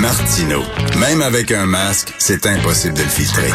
Martino. 0.00 0.62
Même 1.00 1.22
avec 1.22 1.50
un 1.50 1.66
masque, 1.66 2.14
c'est 2.18 2.46
impossible 2.46 2.94
de 2.94 3.02
le 3.02 3.08
filtrer. 3.08 3.50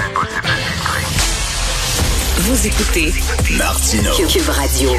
Vous 2.37 2.67
écoutez 2.67 3.13
Martino. 3.57 4.11
Cube 4.27 4.49
Radio. 4.49 4.89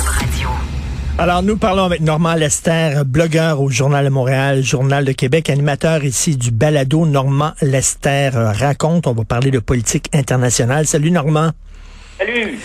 Alors, 1.19 1.43
nous 1.43 1.59
parlons 1.59 1.85
avec 1.85 2.01
Normand 2.01 2.35
Lester, 2.35 3.03
blogueur 3.05 3.61
au 3.61 3.69
Journal 3.69 4.07
de 4.07 4.11
Montréal, 4.11 4.63
Journal 4.63 5.05
de 5.05 5.13
Québec, 5.13 5.51
animateur 5.51 6.03
ici 6.05 6.37
du 6.37 6.51
balado 6.51 7.05
Normand 7.05 7.53
Lester 7.61 8.31
raconte. 8.33 9.07
On 9.07 9.13
va 9.13 9.25
parler 9.25 9.51
de 9.51 9.59
politique 9.59 10.09
internationale. 10.15 10.87
Salut 10.87 11.11
Normand. 11.11 11.51
Salut. 12.19 12.59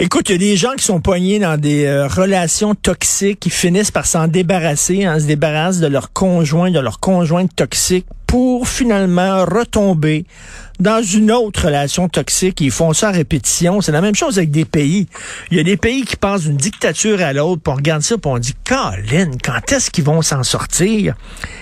Écoute, 0.00 0.28
il 0.28 0.32
y 0.32 0.34
a 0.34 0.38
des 0.38 0.56
gens 0.56 0.72
qui 0.76 0.84
sont 0.84 1.00
poignés 1.00 1.38
dans 1.38 1.60
des 1.60 1.84
euh, 1.84 2.08
relations 2.08 2.74
toxiques, 2.74 3.38
qui 3.38 3.50
finissent 3.50 3.92
par 3.92 4.06
s'en 4.06 4.26
débarrasser, 4.26 5.04
hein, 5.04 5.20
se 5.20 5.26
débarrassent 5.26 5.78
de 5.78 5.86
leur 5.86 6.12
conjoint, 6.12 6.72
de 6.72 6.80
leur 6.80 6.98
conjointe 6.98 7.54
toxique 7.54 8.06
pour 8.34 8.66
finalement 8.66 9.44
retomber 9.44 10.26
dans 10.80 11.00
une 11.00 11.30
autre 11.30 11.66
relation 11.66 12.08
toxique. 12.08 12.60
Ils 12.60 12.72
font 12.72 12.92
ça 12.92 13.10
à 13.10 13.12
répétition. 13.12 13.80
C'est 13.80 13.92
la 13.92 14.00
même 14.00 14.16
chose 14.16 14.38
avec 14.38 14.50
des 14.50 14.64
pays. 14.64 15.06
Il 15.52 15.56
y 15.56 15.60
a 15.60 15.62
des 15.62 15.76
pays 15.76 16.02
qui 16.02 16.16
passent 16.16 16.42
d'une 16.42 16.56
dictature 16.56 17.22
à 17.22 17.32
l'autre, 17.32 17.62
puis 17.62 17.72
on 17.72 17.76
regarde 17.76 18.02
ça, 18.02 18.18
puis 18.18 18.28
on 18.28 18.38
dit, 18.38 18.56
Colin, 18.66 19.30
quand 19.40 19.70
est-ce 19.70 19.88
qu'ils 19.88 20.02
vont 20.02 20.20
s'en 20.20 20.42
sortir? 20.42 21.14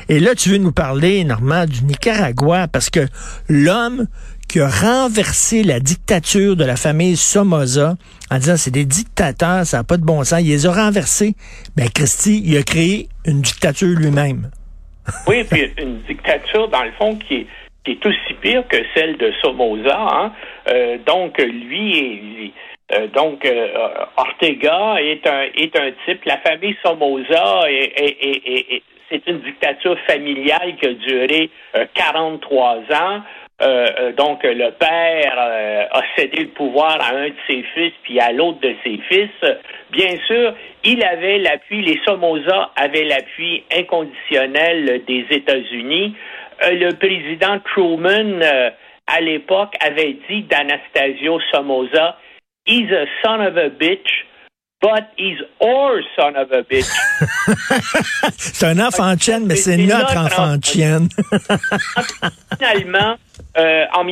Et 0.09 0.19
là, 0.19 0.35
tu 0.35 0.49
veux 0.49 0.57
nous 0.57 0.73
parler, 0.73 1.25
Normand, 1.25 1.67
du 1.67 1.85
Nicaragua, 1.85 2.69
parce 2.69 2.89
que 2.89 3.07
l'homme 3.51 4.07
qui 4.49 4.59
a 4.59 4.71
renversé 4.71 5.65
la 5.65 5.79
dictature 5.79 6.57
de 6.57 6.65
la 6.65 6.77
famille 6.77 7.19
Somoza 7.19 7.97
en 8.31 8.39
disant 8.39 8.57
c'est 8.57 8.71
des 8.71 8.87
dictateurs, 8.87 9.67
ça 9.67 9.77
n'a 9.77 9.85
pas 9.85 9.99
de 9.99 10.07
bon 10.07 10.25
sens. 10.25 10.41
Il 10.41 10.49
les 10.49 10.65
a 10.65 10.73
renversés. 10.73 11.37
Ben, 11.77 11.91
Christy, 11.91 12.41
il 12.47 12.57
a 12.57 12.63
créé 12.63 13.11
une 13.27 13.43
dictature 13.43 13.89
lui-même. 13.89 14.49
oui, 15.27 15.45
puis 15.45 15.73
une 15.79 16.01
dictature, 16.03 16.69
dans 16.69 16.85
le 16.85 16.93
fond, 16.93 17.17
qui 17.17 17.35
est, 17.35 17.47
qui 17.85 17.93
est 17.93 18.07
aussi 18.07 18.35
pire 18.41 18.67
que 18.69 18.77
celle 18.95 19.17
de 19.17 19.33
Somoza. 19.41 19.99
Hein. 19.99 20.33
Euh, 20.69 20.99
donc, 21.05 21.39
lui, 21.39 22.53
euh, 22.93 23.09
donc, 23.09 23.45
euh, 23.45 23.69
Ortega 24.17 24.97
est 25.01 25.27
un, 25.27 25.43
est 25.55 25.77
un 25.77 25.91
type. 26.05 26.25
La 26.25 26.39
famille 26.39 26.77
Somoza 26.85 27.63
est, 27.69 28.83
c'est 29.11 29.27
une 29.27 29.41
dictature 29.41 29.99
familiale 30.07 30.77
qui 30.77 30.87
a 30.87 30.95
duré 30.95 31.51
43 31.95 32.77
ans. 32.93 33.23
Euh, 33.63 33.87
euh, 34.01 34.13
donc, 34.13 34.43
le 34.43 34.71
père 34.73 35.35
euh, 35.39 35.85
a 35.93 36.03
cédé 36.17 36.43
le 36.43 36.49
pouvoir 36.49 36.99
à 37.01 37.15
un 37.15 37.29
de 37.29 37.35
ses 37.47 37.63
fils 37.75 37.93
puis 38.03 38.19
à 38.19 38.33
l'autre 38.33 38.61
de 38.61 38.75
ses 38.83 38.99
fils. 39.09 39.31
Bien 39.91 40.17
sûr, 40.27 40.55
il 40.85 41.03
avait 41.05 41.39
l'appui, 41.39 41.83
les 41.83 42.01
Somoza 42.05 42.71
avaient 42.75 43.05
l'appui 43.05 43.63
inconditionnel 43.73 45.03
des 45.07 45.27
États-Unis. 45.31 46.17
le 46.65 46.93
président 46.95 47.61
Truman, 47.61 48.41
à 49.07 49.21
l'époque, 49.21 49.75
avait 49.81 50.17
dit 50.29 50.43
d'Anastasio 50.43 51.39
Somoza, 51.53 52.17
He's 52.65 52.91
a 52.93 53.07
son 53.25 53.41
of 53.41 53.57
a 53.57 53.71
bitch, 53.71 54.25
but 54.83 55.13
he's 55.17 55.39
our 55.63 56.03
son 56.17 56.37
of 56.37 56.51
a 56.51 56.63
bitch. 56.65 56.91
c'est 58.37 58.67
un 58.67 58.79
enfant 58.81 59.15
de 59.15 59.21
chienne, 59.21 59.47
mais 59.47 59.57
c'est 59.57 59.77
notre, 59.77 60.17
enfant 60.17 60.57
de 60.57 60.65
chienne. 60.65 61.09
Finalement, 62.59 63.17
euh, 63.57 63.85
en 63.95 64.05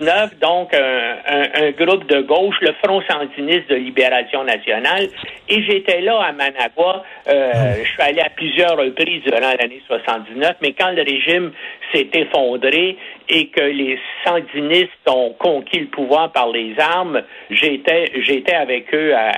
1979, 0.00 0.38
donc 0.40 0.74
un, 0.74 1.70
groupe 1.72 2.06
de 2.06 2.20
gauche, 2.22 2.56
le 2.60 2.72
Front 2.82 3.02
sandiniste 3.08 3.68
de 3.68 3.76
libération 3.76 4.44
nationale, 4.44 5.08
et 5.48 5.62
j'étais 5.62 6.00
là 6.00 6.20
à 6.20 6.32
Managua. 6.32 7.04
Euh, 7.28 7.52
ah. 7.54 7.82
je 7.82 7.88
suis 7.88 8.02
allé 8.02 8.20
à 8.20 8.30
plusieurs 8.30 8.76
reprises 8.76 9.22
durant 9.24 9.40
l'année 9.40 9.82
79, 9.86 10.56
mais 10.62 10.72
quand 10.72 10.90
le 10.90 11.02
régime 11.02 11.52
s'est 11.92 12.08
effondré 12.14 12.96
et 13.28 13.48
que 13.48 13.62
les 13.62 13.98
sandinistes 14.24 15.08
ont 15.08 15.34
conquis 15.38 15.80
le 15.80 15.86
pouvoir 15.86 16.32
par 16.32 16.48
les 16.48 16.74
armes, 16.78 17.22
j'étais 17.50 18.10
j'étais 18.22 18.54
avec 18.54 18.92
eux 18.94 19.14
à, 19.14 19.32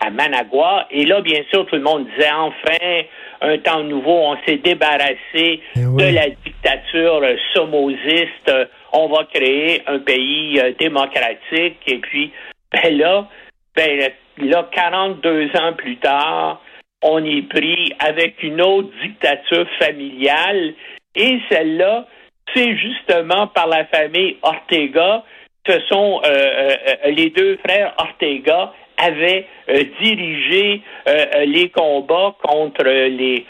à 0.00 0.10
Managua. 0.10 0.86
Et 0.90 1.04
là, 1.04 1.20
bien 1.20 1.42
sûr, 1.50 1.66
tout 1.66 1.76
le 1.76 1.82
monde 1.82 2.06
disait 2.16 2.30
enfin 2.32 3.04
un 3.40 3.58
temps 3.58 3.82
nouveau, 3.82 4.12
on 4.12 4.36
s'est 4.46 4.56
débarrassé 4.56 5.16
eh 5.34 5.80
de 5.80 6.14
la 6.14 6.28
dictature 6.44 7.20
somosiste, 7.52 8.50
on 8.94 9.08
va 9.08 9.24
créer 9.24 9.82
un 9.86 9.98
pays 9.98 10.58
euh, 10.58 10.72
démocratique. 10.78 11.78
Et 11.86 11.98
puis, 11.98 12.32
ben 12.72 12.96
là, 12.96 13.28
ben 13.76 14.10
là, 14.38 14.68
42 14.72 15.50
ans 15.56 15.72
plus 15.74 15.96
tard, 15.98 16.62
on 17.02 17.22
est 17.24 17.42
pris 17.42 17.92
avec 17.98 18.42
une 18.42 18.62
autre 18.62 18.88
dictature 19.02 19.66
familiale. 19.78 20.74
Et 21.14 21.38
celle-là, 21.50 22.06
c'est 22.54 22.76
justement 22.76 23.48
par 23.48 23.66
la 23.66 23.84
famille 23.86 24.36
Ortega. 24.42 25.24
Ce 25.66 25.80
sont 25.88 26.20
euh, 26.24 26.28
euh, 26.28 27.10
les 27.10 27.30
deux 27.30 27.58
frères 27.64 27.94
Ortega 27.98 28.72
avait 28.96 29.46
euh, 29.68 29.84
dirigé 30.00 30.82
euh, 31.08 31.26
euh, 31.36 31.44
les 31.44 31.68
combats 31.70 32.34
contre 32.42 32.84
les, 32.84 33.46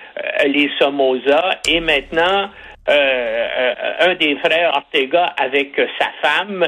les 0.46 0.70
Somoza 0.78 1.60
et 1.68 1.80
maintenant 1.80 2.48
un 2.86 4.14
des 4.14 4.36
frères 4.36 4.72
Ortega 4.74 5.34
avec 5.38 5.80
sa 5.98 6.08
femme, 6.22 6.66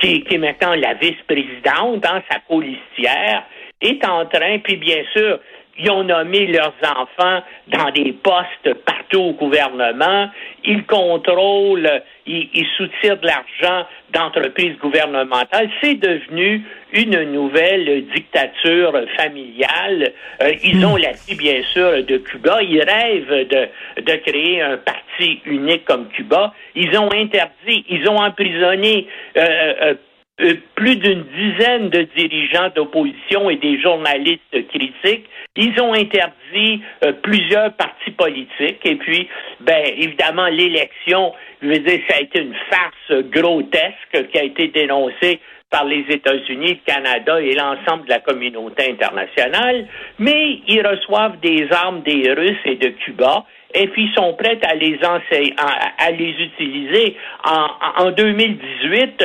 qui, 0.00 0.22
qui, 0.24 0.34
est 0.34 0.38
maintenant 0.38 0.74
la 0.74 0.94
vice-présidente, 0.94 2.00
dans 2.00 2.14
hein, 2.14 2.22
sa 2.30 2.38
colistière, 2.40 3.44
est 3.80 4.04
en 4.04 4.26
train, 4.26 4.58
puis 4.58 4.76
bien 4.76 5.02
sûr, 5.12 5.38
ils 5.78 5.90
ont 5.90 6.04
nommé 6.04 6.46
leurs 6.46 6.74
enfants 6.82 7.42
dans 7.68 7.90
des 7.90 8.12
postes 8.12 8.74
partout 8.84 9.20
au 9.20 9.32
gouvernement. 9.32 10.28
Ils 10.64 10.84
contrôlent, 10.84 12.02
ils, 12.26 12.48
ils 12.52 12.66
soutirent 12.76 13.18
de 13.18 13.26
l'argent 13.26 13.86
d'entreprises 14.12 14.76
gouvernementales. 14.78 15.70
C'est 15.80 15.94
devenu 15.94 16.64
une 16.92 17.32
nouvelle 17.32 18.06
dictature 18.14 18.92
familiale. 19.16 20.12
Euh, 20.42 20.52
ils 20.64 20.84
ont 20.84 20.96
hmm. 20.96 21.02
l'appui, 21.02 21.34
bien 21.36 21.62
sûr, 21.72 22.04
de 22.04 22.18
Cuba. 22.18 22.62
Ils 22.62 22.82
rêvent 22.82 23.48
de, 23.48 24.02
de 24.02 24.16
créer 24.16 24.62
un 24.62 24.78
parti 24.78 25.40
unique 25.44 25.84
comme 25.84 26.08
Cuba. 26.08 26.54
Ils 26.74 26.96
ont 26.98 27.12
interdit, 27.12 27.84
ils 27.88 28.08
ont 28.08 28.18
emprisonné 28.18 29.06
euh, 29.36 29.94
euh, 30.40 30.54
plus 30.74 30.96
d'une 30.96 31.24
dizaine 31.24 31.90
de 31.90 32.02
dirigeants 32.16 32.70
d'opposition 32.74 33.50
et 33.50 33.56
des 33.56 33.80
journalistes 33.80 34.68
critiques. 34.68 35.26
Ils 35.56 35.80
ont 35.80 35.92
interdit 35.92 36.80
euh, 37.04 37.12
plusieurs 37.22 37.72
partis 37.72 38.12
politiques. 38.12 38.80
Et 38.84 38.94
puis, 38.96 39.28
ben, 39.60 39.84
évidemment, 39.96 40.46
l'élection, 40.46 41.32
je 41.60 41.68
veux 41.68 41.78
dire, 41.78 42.00
ça 42.08 42.16
a 42.18 42.20
été 42.20 42.40
une 42.40 42.54
farce 42.70 43.22
grotesque 43.30 44.30
qui 44.30 44.38
a 44.38 44.44
été 44.44 44.68
dénoncée 44.68 45.40
par 45.70 45.84
les 45.84 46.04
États-Unis, 46.08 46.80
le 46.80 46.92
Canada 46.92 47.40
et 47.40 47.54
l'ensemble 47.54 48.04
de 48.04 48.10
la 48.10 48.20
communauté 48.20 48.90
internationale, 48.90 49.86
mais 50.18 50.60
ils 50.66 50.86
reçoivent 50.86 51.38
des 51.40 51.68
armes 51.70 52.02
des 52.02 52.32
Russes 52.32 52.64
et 52.64 52.76
de 52.76 52.88
Cuba 52.88 53.44
et 53.74 53.86
puis 53.88 54.10
sont 54.16 54.32
prêts 54.32 54.58
à 54.62 54.74
les 54.74 54.98
enseigner, 55.04 55.54
à, 55.58 56.10
les 56.10 56.30
utiliser. 56.30 57.16
En, 57.44 58.04
en 58.04 58.10
2018, 58.12 59.22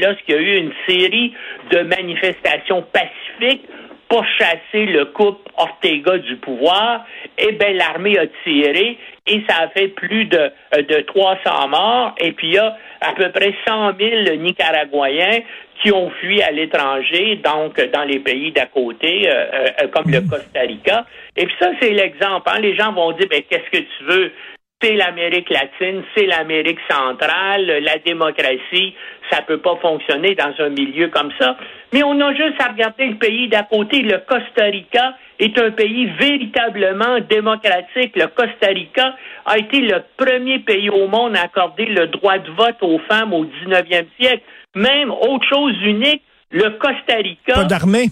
lorsqu'il 0.00 0.34
y 0.34 0.38
a 0.38 0.40
eu 0.40 0.56
une 0.58 0.72
série 0.88 1.34
de 1.72 1.80
manifestations 1.80 2.84
pacifiques 2.92 3.66
pour 4.10 4.26
chasser 4.38 4.86
le 4.86 5.06
couple 5.06 5.50
Ortega 5.56 6.18
du 6.18 6.36
pouvoir, 6.36 7.06
eh 7.38 7.52
bien, 7.52 7.72
l'armée 7.72 8.18
a 8.18 8.26
tiré 8.44 8.98
et 9.26 9.42
ça 9.48 9.62
a 9.62 9.68
fait 9.68 9.88
plus 9.88 10.24
de, 10.24 10.50
de 10.76 11.00
300 11.02 11.68
morts. 11.68 12.14
Et 12.18 12.32
puis, 12.32 12.48
il 12.48 12.54
y 12.54 12.58
a 12.58 12.76
à 13.00 13.12
peu 13.12 13.30
près 13.30 13.54
100 13.66 13.92
000 13.98 14.36
Nicaraguayens 14.36 15.42
qui 15.80 15.92
ont 15.92 16.10
fui 16.20 16.42
à 16.42 16.50
l'étranger, 16.50 17.36
donc 17.36 17.80
dans 17.92 18.04
les 18.04 18.18
pays 18.18 18.52
d'à 18.52 18.66
côté, 18.66 19.30
euh, 19.30 19.46
euh, 19.82 19.88
comme 19.88 20.10
le 20.10 20.20
Costa 20.22 20.60
Rica. 20.60 21.06
Et 21.36 21.46
puis 21.46 21.54
ça, 21.58 21.70
c'est 21.80 21.90
l'exemple. 21.90 22.50
Hein. 22.52 22.60
Les 22.60 22.76
gens 22.76 22.92
vont 22.92 23.12
dire, 23.12 23.28
ben, 23.30 23.42
qu'est-ce 23.48 23.70
que 23.70 23.84
tu 23.84 24.04
veux? 24.04 24.32
C'est 24.82 24.94
l'Amérique 24.94 25.50
latine, 25.50 26.02
c'est 26.14 26.26
l'Amérique 26.26 26.78
centrale, 26.90 27.66
la 27.82 27.98
démocratie, 27.98 28.94
ça 29.30 29.42
peut 29.42 29.58
pas 29.58 29.76
fonctionner 29.82 30.34
dans 30.34 30.54
un 30.58 30.70
milieu 30.70 31.08
comme 31.08 31.30
ça. 31.38 31.56
Mais 31.92 32.02
on 32.02 32.18
a 32.20 32.34
juste 32.34 32.60
à 32.60 32.68
regarder 32.68 33.06
le 33.06 33.16
pays 33.16 33.48
d'à 33.48 33.62
côté. 33.64 34.00
Le 34.00 34.18
Costa 34.26 34.64
Rica 34.64 35.14
est 35.38 35.58
un 35.58 35.70
pays 35.70 36.06
véritablement 36.18 37.18
démocratique. 37.28 38.16
Le 38.16 38.28
Costa 38.28 38.68
Rica 38.68 39.14
a 39.44 39.58
été 39.58 39.80
le 39.80 40.02
premier 40.16 40.60
pays 40.60 40.88
au 40.88 41.08
monde 41.08 41.36
à 41.36 41.42
accorder 41.42 41.86
le 41.86 42.06
droit 42.06 42.38
de 42.38 42.50
vote 42.52 42.76
aux 42.80 43.00
femmes 43.00 43.34
au 43.34 43.44
19e 43.44 44.06
siècle. 44.18 44.42
Même 44.74 45.10
autre 45.10 45.46
chose 45.48 45.74
unique, 45.82 46.22
le 46.50 46.70
Costa 46.78 47.16
Rica. 47.16 47.54
Pas 47.54 47.64
d'armée. 47.64 48.06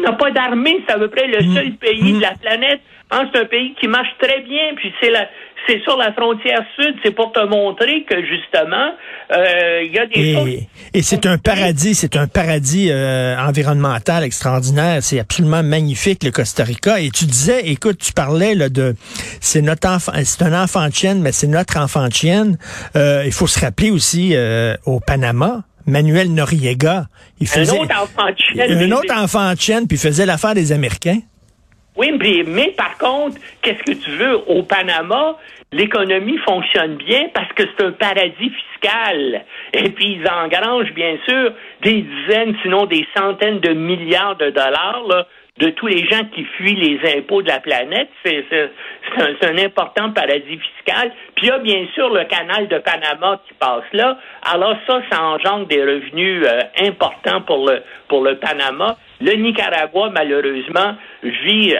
N'a 0.00 0.12
pas 0.12 0.30
d'armée, 0.30 0.82
c'est 0.86 0.94
à 0.94 0.98
peu 0.98 1.08
près 1.08 1.26
le 1.26 1.44
mm. 1.44 1.54
seul 1.54 1.72
pays 1.72 2.12
de 2.12 2.20
la 2.20 2.32
mm. 2.32 2.38
planète. 2.38 2.80
Hein, 3.10 3.28
c'est 3.32 3.40
un 3.40 3.44
pays 3.44 3.74
qui 3.80 3.86
marche 3.86 4.08
très 4.18 4.40
bien, 4.40 4.74
puis 4.76 4.92
c'est 5.00 5.10
la, 5.10 5.28
c'est 5.66 5.80
sur 5.82 5.96
la 5.96 6.12
frontière 6.12 6.64
sud. 6.78 6.96
C'est 7.04 7.12
pour 7.12 7.32
te 7.32 7.44
montrer 7.46 8.04
que 8.04 8.24
justement, 8.24 8.92
euh, 9.32 9.82
il 9.84 9.92
y 9.92 9.98
a 9.98 10.06
des 10.06 10.20
et, 10.20 10.34
choses. 10.34 10.66
Et 10.94 11.02
c'est 11.02 11.26
un 11.26 11.38
paradis, 11.38 11.94
c'est 11.94 12.16
un 12.16 12.26
paradis 12.26 12.88
euh, 12.90 13.36
environnemental 13.38 14.24
extraordinaire. 14.24 15.02
C'est 15.02 15.20
absolument 15.20 15.62
magnifique 15.62 16.24
le 16.24 16.30
Costa 16.30 16.64
Rica. 16.64 17.00
Et 17.00 17.10
tu 17.10 17.26
disais, 17.26 17.68
écoute, 17.68 17.98
tu 17.98 18.12
parlais 18.12 18.54
là 18.54 18.68
de, 18.68 18.94
c'est 19.40 19.62
notre 19.62 19.88
enfant, 19.88 20.12
c'est 20.24 20.42
un 20.42 20.62
enfant 20.62 20.88
de 20.88 20.94
chienne, 20.94 21.20
mais 21.20 21.32
c'est 21.32 21.46
notre 21.46 21.78
enfant 21.78 22.08
de 22.08 22.12
chienne. 22.12 22.58
Euh, 22.96 23.22
il 23.26 23.32
faut 23.32 23.46
se 23.46 23.60
rappeler 23.60 23.90
aussi 23.90 24.34
au 24.86 25.00
Panama. 25.00 25.62
Manuel 25.86 26.32
Noriega, 26.32 27.06
il 27.40 27.46
faisait 27.46 27.78
un 27.78 27.82
autre 27.82 28.02
enfant 28.02 28.26
de 28.26 28.84
un 28.84 28.92
autre 28.92 29.14
enfant 29.14 29.52
de 29.52 29.60
chienne, 29.60 29.86
puis 29.86 29.96
il 29.96 30.00
faisait 30.00 30.26
l'affaire 30.26 30.54
des 30.54 30.72
Américains. 30.72 31.20
Oui, 31.96 32.12
mais, 32.18 32.42
mais 32.46 32.74
par 32.76 32.98
contre, 32.98 33.36
qu'est-ce 33.62 33.82
que 33.82 33.96
tu 33.96 34.10
veux? 34.12 34.36
Au 34.48 34.62
Panama, 34.64 35.36
l'économie 35.72 36.38
fonctionne 36.38 36.96
bien 36.96 37.28
parce 37.32 37.52
que 37.52 37.62
c'est 37.64 37.84
un 37.84 37.92
paradis 37.92 38.50
fiscal. 38.50 39.44
Et 39.72 39.90
puis, 39.90 40.18
ils 40.18 40.28
engrangent, 40.28 40.92
bien 40.92 41.16
sûr, 41.24 41.52
des 41.82 42.02
dizaines, 42.02 42.56
sinon 42.62 42.86
des 42.86 43.06
centaines 43.16 43.60
de 43.60 43.72
milliards 43.74 44.36
de 44.36 44.50
dollars 44.50 45.02
là, 45.08 45.26
de 45.58 45.70
tous 45.70 45.86
les 45.86 46.04
gens 46.08 46.24
qui 46.34 46.44
fuient 46.56 46.74
les 46.74 47.16
impôts 47.16 47.42
de 47.42 47.48
la 47.48 47.60
planète. 47.60 48.08
C'est 48.24 48.44
un, 49.18 49.58
important 49.58 50.10
paradis 50.10 50.58
fiscal. 50.58 51.12
Puis 51.36 51.46
il 51.46 51.48
y 51.48 51.50
a 51.52 51.58
bien 51.58 51.86
sûr 51.94 52.12
le 52.12 52.24
canal 52.24 52.66
de 52.66 52.78
Panama 52.78 53.40
qui 53.46 53.54
passe 53.54 53.84
là. 53.92 54.18
Alors 54.42 54.76
ça, 54.86 55.00
ça 55.10 55.22
engendre 55.22 55.66
des 55.66 55.80
revenus 55.80 56.44
euh, 56.44 56.60
importants 56.80 57.42
pour 57.42 57.68
le, 57.68 57.82
pour 58.08 58.24
le 58.24 58.36
Panama. 58.36 58.96
Le 59.24 59.36
Nicaragua, 59.36 60.10
malheureusement, 60.12 60.96
vit 61.22 61.72
euh, 61.72 61.78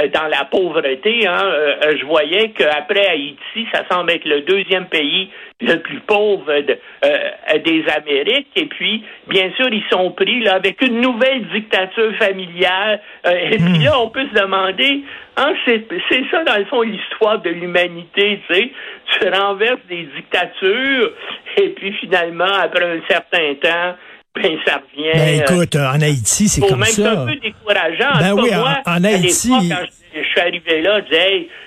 euh, 0.00 0.08
dans 0.14 0.28
la 0.28 0.44
pauvreté. 0.44 1.26
Hein. 1.26 1.42
Euh, 1.42 1.96
je 2.00 2.04
voyais 2.04 2.50
qu'après 2.50 3.04
Haïti, 3.08 3.66
ça 3.72 3.82
semble 3.90 4.12
être 4.12 4.24
le 4.24 4.42
deuxième 4.42 4.86
pays 4.86 5.28
le 5.60 5.74
plus 5.80 5.98
pauvre 5.98 6.52
des 6.60 7.84
Amériques. 7.96 8.46
Et 8.54 8.66
puis, 8.66 9.02
bien 9.26 9.50
sûr, 9.56 9.66
ils 9.72 9.82
sont 9.90 10.12
pris 10.12 10.38
là 10.38 10.54
avec 10.54 10.80
une 10.82 11.00
nouvelle 11.00 11.48
dictature 11.48 12.14
familiale. 12.14 13.00
et 13.24 13.56
puis 13.56 13.80
hmm. 13.80 13.84
là, 13.84 14.00
on 14.00 14.08
peut 14.08 14.24
se 14.32 14.40
demander, 14.40 15.02
hein, 15.36 15.52
c'est 15.66 15.84
ça 16.30 16.44
dans 16.44 16.58
le 16.58 16.64
fond 16.66 16.82
l'histoire 16.82 17.40
de 17.40 17.50
l'humanité. 17.50 18.40
Tu 18.46 18.54
sais, 18.54 18.70
tu 19.18 19.28
renverses 19.30 19.84
des 19.88 20.08
dictatures 20.14 21.10
et 21.56 21.70
puis 21.70 21.92
finalement, 21.94 22.54
après 22.62 22.84
un 22.84 23.00
certain 23.08 23.54
temps, 23.54 23.96
ben, 24.34 24.58
ça 24.64 24.76
revient. 24.76 25.12
Ben, 25.14 25.40
écoute, 25.42 25.76
en 25.76 26.00
Haïti, 26.00 26.48
c'est 26.48 26.60
comme 26.60 26.80
même 26.80 26.88
ça. 26.88 27.02
C'est 27.02 27.08
un 27.08 27.26
peu 27.26 27.36
décourageant. 27.36 28.18
Ben 28.20 28.32
oui, 28.34 28.50
moi, 28.54 28.78
en, 28.86 29.04
Haïti. 29.04 29.50
quand 29.50 29.86
je, 30.14 30.22
suis 30.22 30.40
arrivé 30.40 30.82
là, 30.82 31.00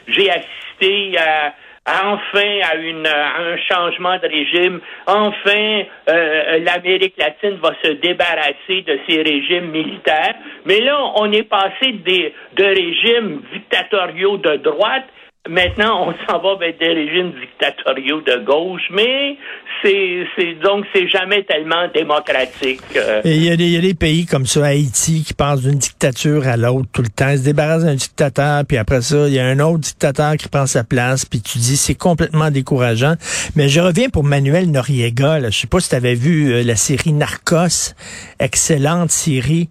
j'ai 0.08 0.30
assisté 0.30 1.18
à, 1.18 1.54
enfin 1.86 2.60
à, 2.72 2.76
une, 2.76 3.08
un 3.08 3.58
changement 3.70 4.18
de 4.18 4.28
régime. 4.28 4.80
Enfin, 5.08 5.84
euh, 6.10 6.60
l'Amérique 6.60 7.16
latine 7.18 7.60
va 7.62 7.74
se 7.84 7.92
débarrasser 7.94 8.82
de 8.88 9.00
ces 9.08 9.22
régimes 9.22 9.72
militaires. 9.72 10.36
Mais 10.66 10.80
là, 10.80 10.98
on 11.16 11.32
est 11.32 11.44
passé 11.44 11.92
des, 12.06 12.34
de 12.56 12.64
régimes 12.64 13.42
dictatoriaux 13.54 14.38
de 14.38 14.58
droite 14.58 15.06
Maintenant, 15.50 16.08
on 16.08 16.14
s'en 16.28 16.40
va 16.40 16.56
vers 16.60 16.78
des 16.80 16.94
régimes 16.94 17.32
dictatoriaux 17.32 18.22
de 18.22 18.46
gauche, 18.46 18.84
mais 18.92 19.38
c'est, 19.82 20.28
donc 20.64 20.86
c'est 20.94 21.08
jamais 21.08 21.44
tellement 21.46 21.88
démocratique. 21.92 22.80
Euh. 22.96 23.22
Il 23.26 23.44
y, 23.44 23.50
a 23.50 23.56
des, 23.56 23.68
y 23.70 23.76
a 23.76 23.82
des 23.82 23.96
pays 23.96 24.28
comme 24.28 24.46
ça, 24.46 24.68
Haïti, 24.68 25.24
qui 25.26 25.34
passent 25.34 25.64
d'une 25.64 25.80
dictature 25.80 26.48
à 26.48 26.58
l'autre 26.58 26.90
tout 26.94 27.02
le 27.02 27.10
temps. 27.10 27.30
Ils 27.30 27.40
se 27.40 27.44
débarrassent 27.44 27.86
d'un 27.86 27.96
dictateur, 27.96 28.64
puis 28.68 28.78
après 28.78 29.02
ça, 29.02 29.28
il 29.28 29.34
y 29.34 29.40
a 29.40 29.46
un 29.48 29.60
autre 29.62 29.80
dictateur 29.80 30.38
qui 30.38 30.48
prend 30.48 30.68
sa 30.68 30.84
place, 30.84 31.26
puis 31.26 31.42
tu 31.42 31.58
dis 31.58 31.76
c'est 31.76 31.96
complètement 31.96 32.52
décourageant. 32.52 33.16
Mais 33.56 33.68
je 33.68 33.82
reviens 33.82 34.10
pour 34.10 34.24
Manuel 34.24 34.70
Noriega. 34.70 35.40
Là. 35.40 35.50
Je 35.50 35.58
sais 35.58 35.68
pas 35.68 35.80
si 35.80 35.90
tu 35.90 35.96
avais 35.96 36.14
vu 36.14 36.54
euh, 36.54 36.64
la 36.64 36.76
série 36.76 37.14
Narcos, 37.14 37.96
excellente 38.40 39.10
série 39.10 39.70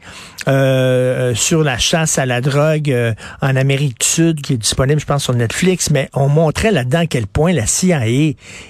euh, 0.51 1.35
sur 1.35 1.63
la 1.63 1.79
chasse 1.79 2.19
à 2.19 2.27
la 2.27 2.41
drogue 2.41 2.93
en 3.41 3.57
Amérique 3.57 4.01
du 4.01 4.07
Sud, 4.07 4.41
qui 4.43 4.55
est 4.55 4.59
disponible, 4.59 5.01
je 5.01 5.07
pense, 5.07 5.25
sur 5.25 5.35
Netflix 5.35 5.91
mais 5.91 6.09
on 6.15 6.29
montrait 6.29 6.71
là-dedans 6.71 7.01
à 7.01 7.07
quel 7.07 7.27
point 7.27 7.53
la 7.53 7.67
CIA 7.67 8.01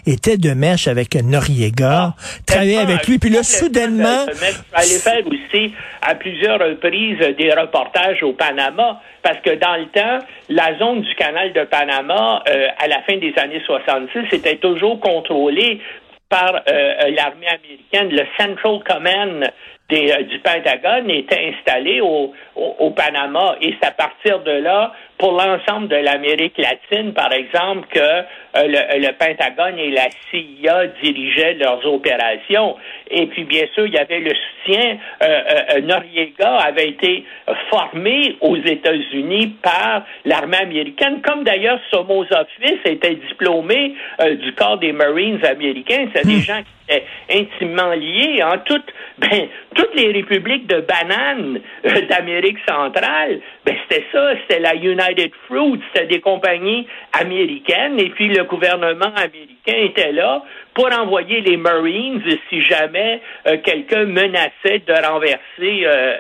était 0.06 0.37
de 0.37 0.53
mèche 0.53 0.88
avec 0.88 1.15
Noriega, 1.15 2.15
ah, 2.15 2.15
travaillait 2.47 2.79
avec 2.79 3.06
lui, 3.06 3.19
puis 3.19 3.31
là, 3.31 3.43
soudainement... 3.43 4.27
faire 4.27 5.27
aussi 5.27 5.73
à 6.03 6.15
plusieurs 6.15 6.59
reprises 6.59 7.19
des 7.37 7.53
reportages 7.53 8.23
au 8.23 8.33
Panama, 8.33 9.00
parce 9.23 9.38
que 9.41 9.55
dans 9.56 9.76
le 9.76 9.87
temps, 9.87 10.26
la 10.49 10.79
zone 10.79 11.03
du 11.03 11.15
canal 11.15 11.53
de 11.53 11.65
Panama, 11.65 12.43
euh, 12.49 12.69
à 12.79 12.88
la 12.88 13.03
fin 13.03 13.17
des 13.17 13.33
années 13.37 13.62
66, 13.65 14.35
était 14.35 14.56
toujours 14.56 15.00
contrôlée 15.00 15.81
par 16.29 16.55
euh, 16.55 17.11
l'armée 17.17 17.49
américaine, 17.49 18.09
le 18.11 18.25
Central 18.38 18.81
Command 18.87 19.50
euh, 19.92 20.22
du 20.22 20.38
Pentagone 20.38 21.10
était 21.10 21.52
installé 21.52 22.00
au, 22.00 22.32
au, 22.56 22.90
Panama 22.90 23.56
et 23.60 23.75
c'est 23.81 23.88
à 23.88 23.92
partir 23.92 24.40
de 24.40 24.50
là, 24.50 24.92
pour 25.19 25.32
l'ensemble 25.32 25.88
de 25.88 25.96
l'Amérique 25.96 26.56
latine, 26.58 27.12
par 27.12 27.32
exemple, 27.32 27.87
que 27.88 27.98
euh, 27.98 28.22
le, 28.54 29.00
le, 29.00 29.12
Pentagone 29.12 29.78
et 29.78 29.90
la 29.90 30.08
CIA 30.31 30.87
dirigeaient 31.02 31.54
leurs 31.54 31.84
opérations. 31.87 32.76
Et 33.10 33.26
puis, 33.26 33.44
bien 33.44 33.64
sûr, 33.75 33.87
il 33.87 33.94
y 33.94 33.98
avait 33.98 34.20
le 34.20 34.32
soutien. 34.32 34.98
Euh, 35.22 35.81
Noriega 35.82 36.56
avait 36.56 36.88
été 36.88 37.25
formé 37.69 38.37
aux 38.40 38.56
États-Unis 38.56 39.56
par 39.62 40.04
l'armée 40.25 40.58
américaine, 40.58 41.20
comme 41.22 41.44
d'ailleurs 41.44 41.81
Somoza 41.90 42.46
Fils 42.58 42.78
était 42.84 43.16
diplômé 43.16 43.94
du 44.40 44.52
corps 44.54 44.78
des 44.78 44.92
Marines 44.92 45.44
américains. 45.44 46.06
C'est 46.14 46.26
des 46.26 46.37
hmm. 46.37 46.40
gens 46.40 46.58
qui 46.58 46.80
intimement 47.31 47.92
liés. 47.94 48.40
Hein, 48.42 48.62
toutes, 48.64 48.92
toutes 49.75 49.94
les 49.94 50.12
républiques 50.12 50.66
de 50.66 50.81
bananes 50.81 51.60
euh, 51.87 52.00
d'Amérique 52.08 52.58
centrale, 52.69 53.40
ben 53.64 53.76
c'était 53.82 54.04
ça, 54.12 54.32
c'était 54.42 54.60
la 54.60 54.75
United 54.75 55.31
Fruit, 55.46 55.81
c'était 55.92 56.06
des 56.06 56.20
compagnies 56.20 56.87
américaines, 57.12 57.98
et 57.98 58.10
puis 58.10 58.28
le 58.28 58.44
gouvernement 58.44 59.12
américain 59.16 59.76
était 59.84 60.12
là 60.12 60.42
pour 60.81 60.99
envoyer 60.99 61.43
les 61.43 61.59
Marines 61.59 62.23
si 62.49 62.62
jamais 62.62 63.21
euh, 63.47 63.59
quelqu'un 63.62 64.06
menaçait 64.06 64.79
de 64.87 65.06
renverser 65.06 65.85
euh, 65.85 66.17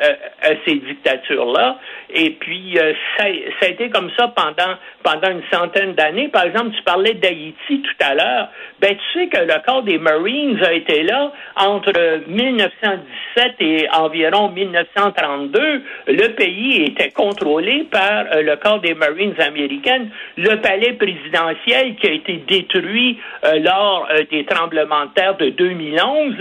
ces 0.66 0.74
dictatures-là. 0.74 1.78
Et 2.10 2.30
puis 2.30 2.76
ça, 3.16 3.24
a 3.24 3.66
été 3.66 3.88
comme 3.88 4.10
ça 4.18 4.28
pendant 4.28 4.74
pendant 5.02 5.30
une 5.30 5.42
centaine 5.50 5.94
d'années. 5.94 6.28
Par 6.28 6.44
exemple, 6.44 6.72
tu 6.76 6.82
parlais 6.82 7.14
d'Haïti 7.14 7.54
tout 7.82 8.04
à 8.04 8.14
l'heure. 8.14 8.48
Ben 8.80 8.96
tu 8.96 9.18
sais 9.18 9.28
que 9.28 9.38
le 9.38 9.64
corps 9.64 9.82
des 9.82 9.98
Marines 9.98 10.62
a 10.62 10.72
été 10.72 11.02
là 11.02 11.32
entre 11.56 11.92
1917 12.28 13.54
et 13.60 13.88
environ 13.92 14.50
1932, 14.50 15.82
le 16.08 16.28
pays 16.34 16.84
était 16.84 17.10
contrôlé 17.10 17.86
par 17.90 18.26
euh, 18.32 18.42
le 18.42 18.56
corps 18.56 18.80
des 18.80 18.94
Marines 18.94 19.40
américaines. 19.40 20.10
Le 20.36 20.56
palais 20.56 20.94
présidentiel 20.94 21.96
qui 21.96 22.06
a 22.06 22.12
été 22.12 22.36
détruit 22.48 23.18
euh, 23.44 23.58
lors 23.60 24.08
euh, 24.10 24.22
des 24.30 24.44
tremblements 24.50 25.06
de 25.06 25.10
terre 25.14 25.36
de 25.36 25.50
2011, 25.50 26.34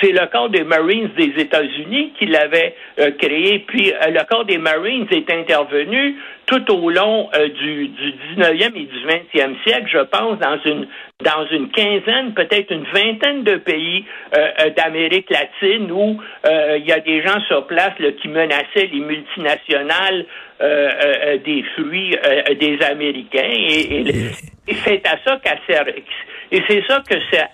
c'est 0.00 0.12
le 0.12 0.26
corps 0.30 0.50
des 0.50 0.64
Marines 0.64 1.10
des 1.16 1.32
États-Unis 1.40 2.12
qui 2.18 2.26
l'avait 2.26 2.74
créé. 3.18 3.60
Puis 3.66 3.92
le 4.06 4.24
corps 4.28 4.44
des 4.44 4.58
Marines 4.58 5.06
est 5.10 5.30
intervenu 5.32 6.16
tout 6.46 6.70
au 6.72 6.90
long 6.90 7.28
du, 7.58 7.88
du 7.88 8.12
19e 8.36 8.76
et 8.76 8.86
du 8.86 9.06
20e 9.06 9.62
siècle, 9.64 9.88
je 9.90 10.04
pense, 10.04 10.38
dans 10.38 10.58
une 10.64 10.86
dans 11.24 11.46
une 11.50 11.70
quinzaine, 11.70 12.34
peut-être 12.34 12.70
une 12.70 12.84
vingtaine 12.92 13.42
de 13.42 13.56
pays 13.56 14.04
euh, 14.36 14.48
euh, 14.60 14.70
d'Amérique 14.76 15.30
latine 15.30 15.90
où 15.90 16.20
euh, 16.46 16.76
il 16.78 16.86
y 16.86 16.92
a 16.92 17.00
des 17.00 17.22
gens 17.22 17.40
sur 17.48 17.66
place 17.66 17.94
qui 18.20 18.28
menaçaient 18.28 18.90
les 18.92 19.00
multinationales 19.00 20.26
des 20.58 21.62
fruits 21.74 22.16
des 22.58 22.78
Américains. 22.82 23.52
Et, 23.68 24.04
c'est 24.86 25.06
à 25.06 25.18
ça 25.22 25.38
qu'à 25.44 25.56
et 26.50 26.62
c'est 26.68 26.84
ça 26.86 27.02
que 27.06 27.14
c'est 27.30 27.44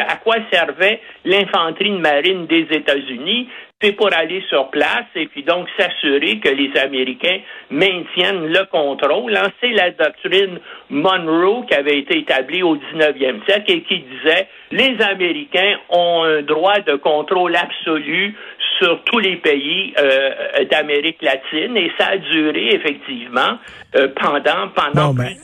à 0.00 0.16
quoi 0.16 0.36
servait 0.50 1.00
l'infanterie 1.24 1.90
de 1.90 1.98
marine 1.98 2.46
des 2.46 2.66
États-Unis, 2.70 3.48
c'est 3.82 3.92
pour 3.92 4.12
aller 4.14 4.42
sur 4.48 4.70
place 4.70 5.06
et 5.16 5.26
puis 5.26 5.42
donc 5.42 5.66
s'assurer 5.76 6.38
que 6.38 6.48
les 6.48 6.70
Américains 6.78 7.40
maintiennent 7.70 8.46
le 8.46 8.64
contrôle. 8.70 9.36
Hein, 9.36 9.48
c'est 9.60 9.72
la 9.72 9.90
doctrine 9.90 10.60
Monroe 10.88 11.66
qui 11.66 11.74
avait 11.74 11.98
été 11.98 12.18
établie 12.18 12.62
au 12.62 12.76
19e 12.76 13.44
siècle 13.44 13.72
et 13.72 13.82
qui 13.82 13.98
disait 13.98 14.46
les 14.70 14.96
Américains 15.02 15.78
ont 15.90 16.22
un 16.22 16.42
droit 16.42 16.78
de 16.80 16.94
contrôle 16.94 17.56
absolu 17.56 18.36
sur 18.78 19.02
tous 19.04 19.18
les 19.18 19.36
pays 19.36 19.94
euh, 19.98 20.64
d'Amérique 20.70 21.20
latine 21.20 21.76
et 21.76 21.90
ça 21.98 22.10
a 22.10 22.16
duré 22.18 22.74
effectivement 22.74 23.58
euh, 23.96 24.08
pendant 24.14 24.68
pendant 24.74 25.12
ben, 25.12 25.34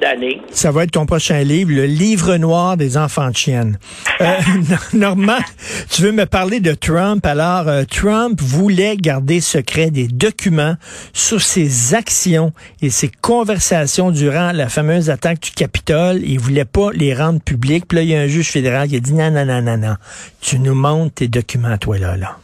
d'années. 0.00 0.40
Ça 0.50 0.70
va 0.70 0.84
être 0.84 0.92
ton 0.92 1.06
prochain 1.06 1.42
livre, 1.42 1.72
le 1.72 1.86
livre 1.86 2.36
noir 2.36 2.76
des 2.76 2.96
enfants 2.96 3.30
de 3.30 3.36
chienne. 3.36 3.78
Euh, 4.20 4.36
Normand, 4.92 5.38
tu 5.90 6.02
veux 6.02 6.12
me 6.12 6.26
parler 6.26 6.60
de 6.60 6.72
Trump? 6.74 7.24
Alors, 7.26 7.68
euh, 7.68 7.84
Trump 7.84 8.40
voulait 8.40 8.96
garder 8.96 9.40
secret 9.40 9.90
des 9.90 10.06
documents 10.08 10.76
sur 11.12 11.40
ses 11.40 11.94
actions 11.94 12.52
et 12.82 12.90
ses 12.90 13.10
conversations 13.20 14.10
durant 14.10 14.52
la 14.52 14.68
fameuse 14.68 15.10
attaque 15.10 15.40
du 15.40 15.50
Capitole. 15.50 16.20
Il 16.22 16.38
voulait 16.38 16.64
pas 16.64 16.90
les 16.92 17.14
rendre 17.14 17.40
publics. 17.40 17.86
Puis 17.88 17.96
là, 17.96 18.02
il 18.02 18.08
y 18.08 18.14
a 18.14 18.20
un 18.20 18.28
juge 18.28 18.50
fédéral 18.50 18.88
qui 18.88 18.96
a 18.96 19.00
dit 19.00 19.14
non, 19.14 19.30
non, 19.30 19.44
non, 19.44 19.62
non, 19.62 19.76
non. 19.76 19.94
Tu 20.40 20.58
nous 20.58 20.74
montres 20.74 21.14
tes 21.14 21.28
documents, 21.28 21.76
toi, 21.78 21.98
là, 21.98 22.16
là. 22.16 22.36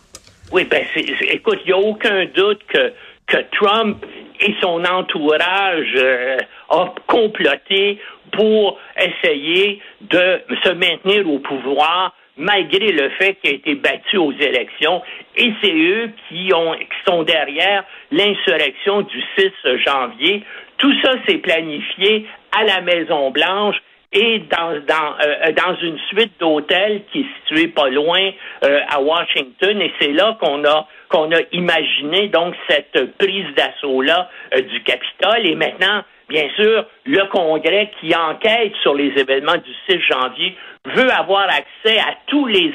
Oui, 0.52 0.66
ben, 0.70 0.82
écoute, 1.30 1.60
il 1.64 1.68
n'y 1.68 1.72
a 1.72 1.78
aucun 1.78 2.26
doute 2.34 2.60
que, 2.68 2.92
que 3.26 3.38
Trump 3.52 4.04
et 4.42 4.54
son 4.60 4.84
entourage 4.84 5.94
euh, 5.96 6.36
ont 6.70 6.90
comploté 7.06 7.98
pour 8.32 8.78
essayer 8.98 9.80
de 10.00 10.40
se 10.64 10.70
maintenir 10.70 11.28
au 11.30 11.38
pouvoir 11.38 12.14
malgré 12.36 12.92
le 12.92 13.10
fait 13.10 13.34
qu'il 13.34 13.50
a 13.50 13.54
été 13.54 13.74
battu 13.74 14.16
aux 14.16 14.32
élections. 14.32 15.02
Et 15.36 15.52
c'est 15.62 15.74
eux 15.74 16.10
qui, 16.28 16.52
ont, 16.54 16.72
qui 16.74 16.98
sont 17.06 17.22
derrière 17.22 17.84
l'insurrection 18.10 19.02
du 19.02 19.22
6 19.38 19.50
janvier. 19.84 20.42
Tout 20.78 20.94
ça 21.02 21.12
s'est 21.26 21.38
planifié 21.38 22.26
à 22.58 22.64
la 22.64 22.80
Maison-Blanche 22.80 23.76
et 24.12 24.40
dans, 24.40 24.72
dans, 24.86 25.14
euh, 25.24 25.52
dans 25.52 25.76
une 25.80 25.98
suite 26.10 26.32
d'hôtels 26.38 27.02
qui 27.10 27.20
est 27.20 27.26
située 27.40 27.68
pas 27.68 27.88
loin 27.88 28.30
euh, 28.64 28.80
à 28.88 29.00
Washington. 29.00 29.80
Et 29.80 29.92
c'est 30.00 30.12
là 30.12 30.36
qu'on 30.40 30.64
a 30.64 30.86
qu'on 31.08 31.30
a 31.32 31.40
imaginé 31.52 32.28
donc 32.28 32.54
cette 32.68 33.16
prise 33.18 33.46
d'assaut-là 33.54 34.30
euh, 34.54 34.60
du 34.62 34.82
Capitole. 34.82 35.46
Et 35.46 35.54
maintenant, 35.54 36.02
bien 36.28 36.48
sûr, 36.56 36.86
le 37.04 37.24
Congrès 37.30 37.90
qui 38.00 38.14
enquête 38.14 38.72
sur 38.82 38.94
les 38.94 39.12
événements 39.18 39.56
du 39.56 39.72
6 39.88 40.00
janvier 40.10 40.56
veut 40.86 41.10
avoir 41.10 41.44
accès 41.44 41.98
à 41.98 42.14
tous 42.26 42.46
les 42.46 42.72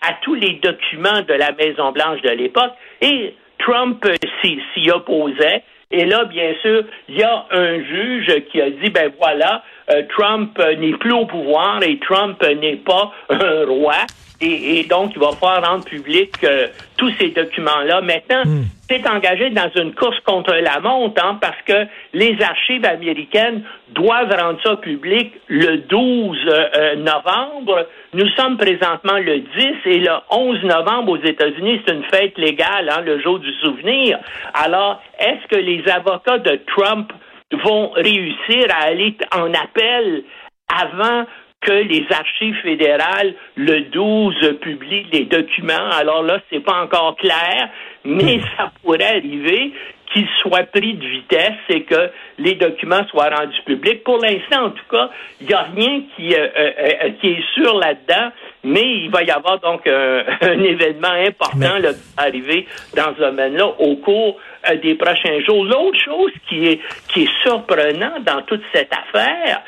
à 0.00 0.12
tous 0.22 0.34
les 0.34 0.54
documents 0.62 1.22
de 1.22 1.34
la 1.34 1.52
Maison 1.52 1.92
Blanche 1.92 2.22
de 2.22 2.30
l'époque. 2.30 2.72
Et 3.00 3.34
Trump 3.58 4.06
s'y 4.42 4.90
opposait. 4.90 5.62
Et 5.90 6.04
là, 6.04 6.24
bien 6.26 6.52
sûr, 6.60 6.84
il 7.08 7.18
y 7.18 7.22
a 7.22 7.46
un 7.50 7.82
juge 7.82 8.44
qui 8.50 8.60
a 8.60 8.68
dit, 8.70 8.90
ben 8.90 9.10
voilà, 9.18 9.54
euh, 9.54 9.77
Trump 10.10 10.58
n'est 10.58 10.96
plus 10.98 11.12
au 11.12 11.26
pouvoir 11.26 11.82
et 11.82 11.98
Trump 11.98 12.42
n'est 12.42 12.76
pas 12.76 13.12
un 13.30 13.64
roi. 13.66 13.94
Et, 14.40 14.84
donc, 14.84 15.12
il 15.16 15.20
va 15.20 15.30
pouvoir 15.30 15.64
rendre 15.64 15.84
public 15.84 16.32
euh, 16.44 16.68
tous 16.96 17.10
ces 17.18 17.30
documents-là. 17.30 18.00
Maintenant, 18.02 18.44
hmm. 18.44 18.66
c'est 18.88 19.04
engagé 19.08 19.50
dans 19.50 19.68
une 19.74 19.94
course 19.94 20.18
contre 20.20 20.54
la 20.54 20.78
montre, 20.78 21.20
hein, 21.24 21.38
parce 21.40 21.60
que 21.66 21.88
les 22.14 22.36
archives 22.40 22.84
américaines 22.84 23.64
doivent 23.90 24.30
rendre 24.30 24.60
ça 24.62 24.76
public 24.76 25.32
le 25.48 25.78
12 25.78 26.38
euh, 26.46 26.94
novembre. 26.96 27.88
Nous 28.14 28.28
sommes 28.36 28.56
présentement 28.58 29.18
le 29.18 29.40
10 29.40 29.66
et 29.86 29.98
le 29.98 30.12
11 30.30 30.62
novembre 30.62 31.12
aux 31.12 31.24
États-Unis, 31.24 31.82
c'est 31.84 31.94
une 31.94 32.04
fête 32.04 32.38
légale, 32.38 32.90
hein, 32.90 33.00
le 33.04 33.20
jour 33.20 33.40
du 33.40 33.52
souvenir. 33.54 34.20
Alors, 34.54 35.02
est-ce 35.18 35.48
que 35.48 35.60
les 35.60 35.82
avocats 35.88 36.38
de 36.38 36.60
Trump 36.76 37.12
vont 37.52 37.90
réussir 37.90 38.66
à 38.70 38.84
aller 38.84 39.16
en 39.32 39.52
appel 39.54 40.24
avant 40.68 41.24
que 41.60 41.72
les 41.72 42.06
archives 42.10 42.56
fédérales, 42.62 43.34
le 43.56 43.80
12, 43.82 44.58
publient 44.60 45.06
les 45.12 45.24
documents. 45.24 45.90
Alors 45.92 46.22
là, 46.22 46.40
c'est 46.50 46.60
pas 46.60 46.82
encore 46.82 47.16
clair, 47.16 47.70
mais 48.04 48.40
ça 48.56 48.70
pourrait 48.82 49.16
arriver 49.16 49.72
qu'il 50.18 50.28
soit 50.38 50.64
pris 50.64 50.94
de 50.94 51.06
vitesse 51.06 51.58
et 51.68 51.82
que 51.82 52.10
les 52.38 52.54
documents 52.54 53.06
soient 53.08 53.30
rendus 53.30 53.62
publics. 53.64 54.02
Pour 54.04 54.18
l'instant, 54.18 54.66
en 54.66 54.70
tout 54.70 54.84
cas, 54.90 55.10
il 55.40 55.46
n'y 55.46 55.54
a 55.54 55.62
rien 55.62 56.02
qui, 56.16 56.34
euh, 56.34 56.48
euh, 56.58 56.70
euh, 56.78 57.10
qui 57.20 57.28
est 57.28 57.44
sûr 57.54 57.78
là-dedans, 57.78 58.32
mais 58.64 58.82
il 58.82 59.10
va 59.10 59.22
y 59.22 59.30
avoir 59.30 59.60
donc 59.60 59.86
un 59.86 60.62
événement 60.62 61.12
important 61.26 61.78
là, 61.78 61.90
arriver 62.16 62.66
dans 62.96 63.14
ce 63.14 63.20
domaine-là 63.20 63.66
au 63.78 63.96
cours 63.96 64.36
des 64.82 64.94
prochains 64.96 65.40
jours. 65.46 65.64
L'autre 65.64 65.98
chose 66.04 66.32
qui 66.48 66.66
est, 66.66 66.80
qui 67.12 67.22
est 67.22 67.42
surprenant 67.42 68.18
dans 68.24 68.42
toute 68.42 68.62
cette 68.72 68.92
affaire, 68.92 69.62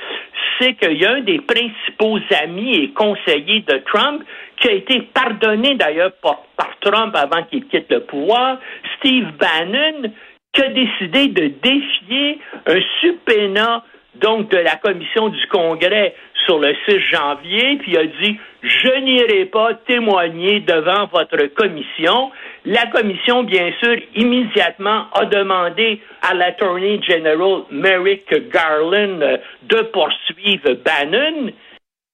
c'est 0.59 0.75
qu'il 0.75 0.99
y 0.99 1.07
a 1.07 1.12
un 1.12 1.21
des 1.21 1.38
principaux 1.38 2.19
amis 2.42 2.75
et 2.75 2.90
conseillers 2.90 3.61
de 3.61 3.78
Trump 3.87 4.23
qui 4.61 4.69
a 4.69 4.73
été 4.73 5.00
pardonné 5.14 5.75
d'ailleurs 5.76 6.12
par, 6.23 6.42
par 6.57 6.69
Trump 6.80 7.14
avant 7.16 7.42
qu'il 7.45 7.66
quitte 7.66 7.90
le 7.90 8.00
pouvoir, 8.00 8.59
Steve 8.99 9.26
Bannon, 9.38 10.12
qui 10.52 10.62
a 10.62 10.69
décidé 10.69 11.28
de 11.28 11.47
défier 11.62 12.38
un 12.66 12.80
subpoena 13.00 13.85
donc 14.16 14.50
de 14.50 14.59
la 14.59 14.76
commission 14.76 15.28
du 15.28 15.47
Congrès 15.47 16.14
sur 16.45 16.59
le 16.59 16.75
6 16.88 16.99
janvier, 17.12 17.76
puis 17.78 17.97
a 17.97 18.04
dit 18.04 18.38
je 18.62 19.00
n'irai 19.00 19.47
pas 19.47 19.75
témoigner 19.87 20.61
devant 20.61 21.07
votre 21.07 21.47
commission. 21.54 22.30
La 22.64 22.87
commission, 22.87 23.45
bien 23.45 23.73
sûr, 23.83 23.97
immédiatement 24.16 25.07
a 25.14 25.25
demandé 25.26 26.00
à 26.23 26.35
l'Attorney 26.35 27.00
General 27.02 27.62
Merrick 27.71 28.28
Garland 28.50 29.38
de 29.62 29.83
poursuivre 29.92 30.75
Bannon. 30.85 31.52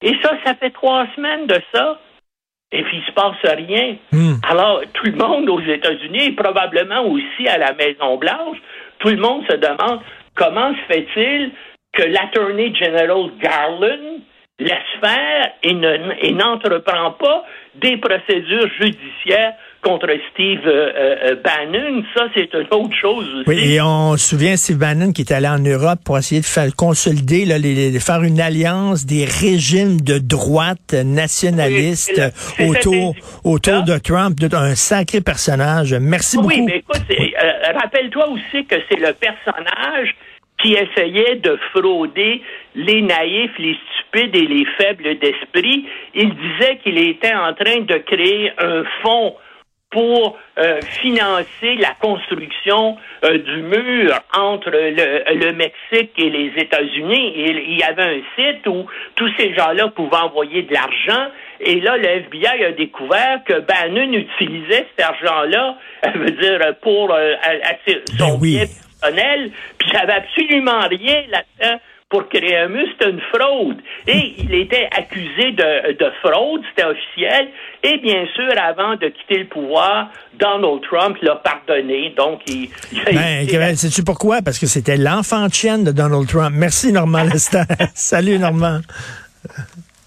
Et 0.03 0.13
ça, 0.23 0.37
ça 0.45 0.55
fait 0.55 0.71
trois 0.71 1.07
semaines 1.17 1.47
de 1.47 1.61
ça. 1.73 1.99
Et 2.77 2.83
puis, 2.83 2.99
il 2.99 3.07
se 3.07 3.13
passe 3.13 3.57
rien. 3.57 3.97
Hmm. 4.13 4.35
Alors, 4.49 4.83
tout 4.93 5.07
le 5.07 5.17
monde 5.17 5.49
aux 5.49 5.61
États-Unis, 5.61 6.27
et 6.27 6.33
probablement 6.33 7.07
aussi 7.07 7.49
à 7.49 7.57
la 7.57 7.73
Maison-Blanche, 7.73 8.59
tout 8.99 9.09
le 9.09 9.17
monde 9.17 9.45
se 9.49 9.57
demande 9.57 10.01
comment 10.35 10.75
se 10.75 10.93
fait-il 10.93 11.53
que 11.95 12.03
l'Attorney 12.03 12.75
General 12.75 13.31
Garland 13.41 14.21
laisse 14.59 15.01
faire 15.01 15.53
et 15.63 16.33
n'entreprend 16.33 17.13
pas 17.13 17.45
des 17.77 17.97
procédures 17.97 18.69
judiciaires 18.79 19.55
contre 19.87 20.09
Steve 20.33 20.67
euh, 20.67 20.91
euh, 20.97 21.37
Bannon, 21.37 22.03
ça 22.13 22.27
c'est 22.35 22.53
une 22.53 22.67
autre 22.73 22.97
chose 23.01 23.29
aussi. 23.37 23.45
Oui, 23.47 23.75
et 23.75 23.81
on 23.81 24.17
se 24.17 24.31
souvient 24.31 24.57
Steve 24.57 24.79
Bannon 24.79 25.13
qui 25.13 25.23
est 25.23 25.33
allé 25.33 25.47
en 25.47 25.61
Europe 25.61 26.01
pour 26.05 26.19
essayer 26.19 26.41
de 26.41 26.47
faire 26.47 26.75
consolider, 26.77 27.45
là, 27.45 27.57
les, 27.59 28.01
faire 28.01 28.23
une 28.25 28.41
alliance 28.41 29.07
des 29.07 29.25
régimes 29.25 30.01
de 30.01 30.19
droite 30.19 30.93
nationalistes 30.93 32.21
autour, 32.59 33.15
autour 33.45 33.85
de 33.85 33.99
Trump, 33.99 34.37
un 34.53 34.75
sacré 34.75 35.21
personnage. 35.21 35.95
Merci 35.95 36.37
beaucoup. 36.37 36.49
Oui, 36.49 36.63
mais 36.63 36.79
écoute, 36.79 37.03
euh, 37.09 37.73
rappelle-toi 37.81 38.29
aussi 38.31 38.67
que 38.67 38.77
c'est 38.89 38.99
le 38.99 39.13
personnage 39.13 40.17
qui 40.61 40.75
essayait 40.75 41.37
de 41.37 41.59
frauder 41.71 42.43
les 42.75 43.03
naïfs, 43.03 43.57
les 43.59 43.77
stupides 43.93 44.35
et 44.35 44.47
les 44.47 44.65
faibles 44.79 45.19
d'esprit. 45.19 45.87
Il 46.15 46.35
disait 46.35 46.79
qu'il 46.83 46.99
était 46.99 47.35
en 47.35 47.53
train 47.55 47.83
de 47.83 47.99
créer 47.99 48.51
un 48.59 48.83
fonds 49.03 49.35
pour 49.97 50.37
euh, 50.59 50.79
financer 51.01 51.75
la 51.79 51.95
construction 51.99 52.99
euh, 53.25 53.39
du 53.39 53.63
mur 53.63 54.13
entre 54.35 54.69
le, 54.71 55.53
Mexique 55.53 56.13
et 56.19 56.29
les 56.29 56.53
États-Unis. 56.55 57.33
Il 57.35 57.79
y 57.79 57.83
avait 57.83 58.03
un 58.03 58.21
site 58.37 58.67
où 58.67 58.85
tous 59.15 59.31
ces 59.39 59.55
gens-là 59.55 59.89
pouvaient 59.89 60.19
envoyer 60.19 60.65
de 60.65 60.75
l'argent. 60.75 61.31
Et 61.61 61.81
là, 61.81 61.97
le 61.97 62.05
FBI 62.05 62.65
a 62.65 62.73
découvert 62.73 63.41
que 63.47 63.61
Bannon 63.61 64.13
utilisait 64.13 64.87
cet 64.95 65.07
argent-là, 65.07 65.79
veut 66.15 66.31
dire, 66.33 66.61
pour 66.83 67.15
euh, 67.15 67.33
son 68.19 68.37
ben 68.37 68.67
personnel. 69.01 69.51
Puis 69.79 69.91
ça 69.93 70.01
absolument 70.01 70.87
rien 70.91 71.23
là-dedans 71.31 71.81
pour 72.09 72.29
créer 72.29 72.57
un 72.57 72.69
mur, 72.69 72.87
c'était 72.93 73.11
une 73.11 73.21
fraude. 73.35 73.79
Et 74.07 74.35
il 74.39 74.55
était 74.55 74.89
accusé 74.97 75.53
de, 75.53 75.93
de 75.99 76.11
fraude, 76.23 76.63
c'était 76.71 76.87
officiel. 76.87 77.49
Et 77.83 77.99
bien 77.99 78.27
sûr, 78.35 78.53
avant 78.63 78.97
de 78.97 79.09
quitter 79.09 79.39
le 79.39 79.47
pouvoir, 79.47 80.11
Donald 80.39 80.83
Trump 80.83 81.17
l'a 81.23 81.37
pardonné. 81.37 82.15
Donc, 82.17 82.43
il, 82.47 82.69
il 82.93 83.05
ben, 83.05 83.77
sais-tu 83.77 84.05
pourquoi? 84.05 84.43
Parce 84.43 84.59
que 84.59 84.67
c'était 84.67 84.97
l'enfant 84.97 85.47
de 85.47 85.53
chienne 85.55 85.85
de 85.85 85.93
Donald 85.93 86.29
Trump. 86.29 86.55
Merci, 86.57 86.93
Normand 86.93 87.25
Lester. 87.25 87.63
Salut, 87.95 88.39
Normand. 88.39 88.81